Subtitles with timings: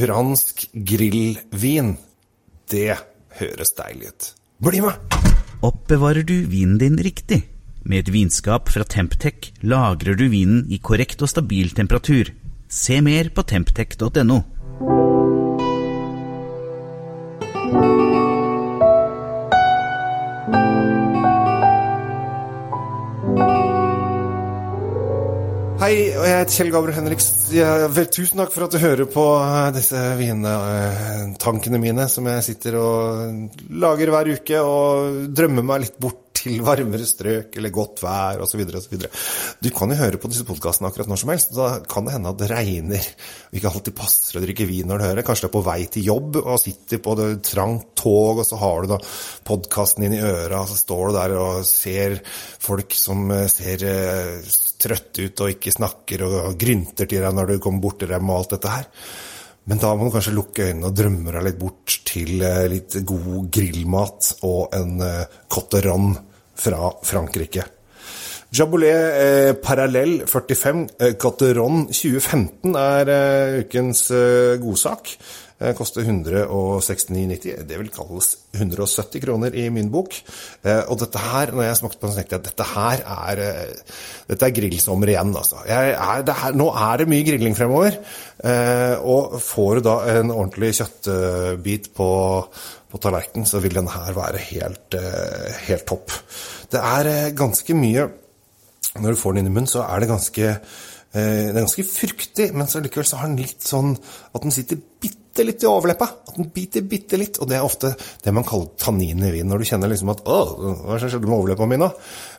[0.00, 1.94] fransk grillvin.
[2.70, 2.96] Det
[3.40, 4.28] høres deilig ut.
[4.64, 5.16] Bli med!
[5.64, 7.42] Oppbevarer du vinen din riktig?
[7.84, 12.32] Med et vinskap fra Temptec lagrer du vinen i korrekt og stabil temperatur.
[12.68, 14.38] Se mer på temptec.no.
[25.80, 27.26] Hei, og jeg heter Kjell Gabriel Henriks.
[28.12, 33.70] Tusen takk for at du hører på eh, disse vintankene mine som jeg sitter og
[33.80, 38.62] lager hver uke og drømmer meg litt bort til varmere strøk eller godt vær osv.
[38.78, 38.94] osv.
[39.60, 41.52] Du kan jo høre på disse podkastene akkurat når som helst.
[41.56, 43.08] Da kan det hende at det regner
[43.50, 45.26] og ikke alltid passer å drikke vin når du hører.
[45.26, 48.60] Kanskje du er på vei til jobb og sitter på et trangt tog, og så
[48.60, 49.00] har du da
[49.50, 52.20] podkasten din i øra, og så står du der og ser
[52.60, 57.54] folk som eh, ser eh, trøtte ut og ikke snakker og grynter til deg når
[57.54, 58.88] du kommer bort til dem og alt dette her.
[59.68, 62.96] Men da må du kanskje lukke øynene og drømme deg litt bort til eh, litt
[63.06, 64.96] god grillmat og en
[65.50, 66.14] cotteron
[66.60, 67.66] fra Frankrike.
[68.50, 75.12] Jaboulet eh, Parallell 45 eh, Cotteron 2015 er eh, ukens eh, godsak.
[75.60, 77.66] Eh, koster 169,90.
[77.68, 80.14] Det vil kalles 170 kroner i min bok.
[80.64, 83.42] Eh, og dette her, når jeg smakte på den, tenkte jeg at dette her er,
[83.44, 83.98] eh,
[84.30, 85.60] dette er grillsommer igjen, altså.
[85.66, 85.92] Er,
[86.32, 87.98] her, nå er det mye grilling fremover.
[89.04, 92.10] Og får du da en ordentlig kjøttbit på
[92.90, 94.96] på tallerkenen, så vil den her være helt,
[95.68, 96.10] helt topp.
[96.72, 98.08] Det er ganske mye
[98.98, 101.86] Når du får den inn i munnen, så er det ganske eh, det er ganske
[101.86, 105.68] fruktig, men så likevel så har den litt sånn at den sitter bitte litt i
[105.70, 106.08] overleppa.
[106.26, 107.38] At den biter bitte litt.
[107.38, 107.92] Og det er ofte
[108.24, 109.46] det man kaller tannin i vin.
[109.50, 110.38] Når du kjenner liksom at 'Å,
[110.88, 111.92] hva skjedde med overleppa mi nå?'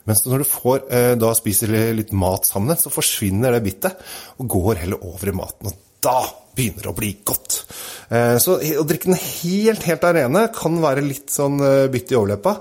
[0.09, 0.80] Mens når du får,
[1.21, 3.99] da spiser litt mat sammen, så forsvinner det bittet
[4.39, 5.71] og går heller over i maten.
[5.71, 6.19] Og da
[6.55, 7.61] begynner det å bli godt.
[8.12, 12.17] Eh, så å drikke den helt, helt alene kan være litt sånn eh, bitt i
[12.20, 12.58] overleppa,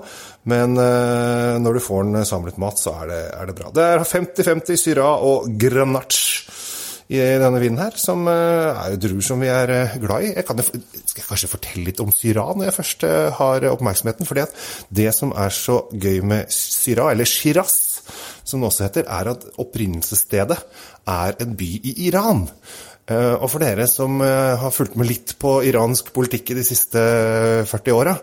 [0.51, 3.71] men eh, når du får den samlet mat, så er det, er det bra.
[3.75, 6.59] Det er 50-50 Syra og Grenache
[7.11, 10.29] i denne vinen her, som er jo druer som vi er glad i.
[10.31, 13.03] Jeg kan, skal jeg kanskje fortelle litt om Syra når jeg først
[13.35, 14.29] har oppmerksomheten?
[14.29, 14.45] fordi
[14.87, 17.90] det som er så gøy med Syra, eller Shiraz,
[18.43, 20.57] som det også heter, er at opprinnelsesstedet
[21.11, 22.47] er en by i Iran.
[23.11, 26.65] Eh, og for dere som eh, har fulgt med litt på iransk politikk i de
[26.65, 27.01] siste
[27.69, 28.13] 40 åra,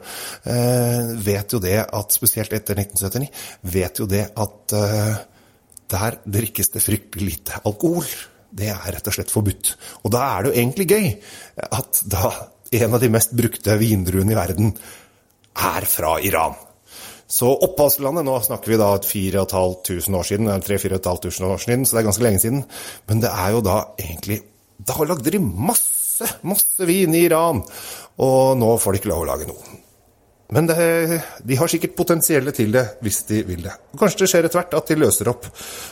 [0.48, 3.28] eh, vet jo det at spesielt etter 1979,
[3.74, 4.76] vet jo det at
[5.88, 8.06] der drikkes det fryktelig lite alkohol.
[8.48, 9.72] Det er rett og slett forbudt.
[10.04, 11.06] Og da er det jo egentlig gøy
[11.64, 12.30] at da
[12.78, 14.74] en av de mest brukte vindruene i verden
[15.58, 16.56] er fra Iran.
[17.28, 22.06] Så opphavslandet, nå snakker vi da 4500 år siden, 3500 år siden, så det er
[22.06, 22.62] ganske lenge siden.
[23.10, 24.40] Men det er jo da egentlig
[24.78, 27.60] da lagde de masse, masse vin i Iran,
[28.24, 29.76] og nå får de ikke lov å lage noe.
[30.56, 30.76] Men det,
[31.44, 33.74] de har sikkert potensielle til det, hvis de vil det.
[34.00, 35.44] Kanskje det skjer etter hvert at de løser opp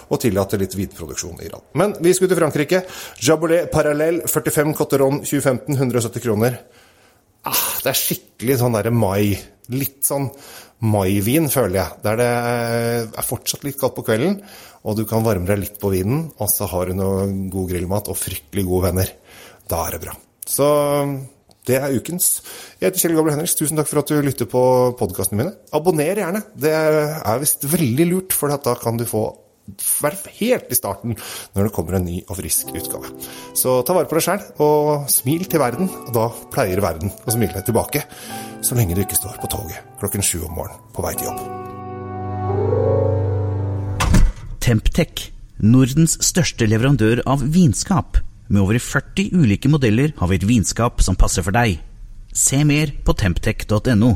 [0.09, 1.67] og tillater litt vinproduksjon i Iran.
[1.77, 2.81] Men vi skulle til Frankrike.
[3.21, 6.57] Jabolet Parallel 45 Cotteron 2015, 170 kroner.
[7.45, 9.37] Ah, det er skikkelig sånn derre mai.
[9.75, 10.29] Litt sånn
[10.87, 12.01] maivin, føler jeg.
[12.05, 14.41] Der det er fortsatt litt kaldt på kvelden,
[14.87, 18.13] og du kan varme deg litt på vinen, og så har du noe god grillmat
[18.13, 19.15] og fryktelig gode venner.
[19.67, 20.15] Da er det bra.
[20.47, 20.69] Så
[21.67, 22.29] det er ukens.
[22.79, 23.57] Jeg heter Kjell Gabriel Henriks.
[23.59, 24.63] Tusen takk for at du lytter på
[25.01, 25.57] podkastene mine.
[25.75, 26.45] Abonner gjerne.
[26.55, 29.27] Det er visst veldig lurt, for da kan du få
[29.67, 31.17] være helt i starten
[31.57, 33.11] når det kommer en ny og frisk utgave.
[33.59, 35.91] Så ta vare på deg sjæl, og smil til verden.
[36.07, 38.05] Og da pleier verden å smile tilbake.
[38.67, 41.41] Så lenge du ikke står på toget klokken sju om morgenen på vei til jobb.
[44.67, 45.29] Temptec,
[45.63, 48.19] Nordens største leverandør av vinskap.
[48.51, 51.79] Med over 40 ulike modeller har vi et vinskap som passer for deg.
[52.35, 54.11] Se mer på temptec.no.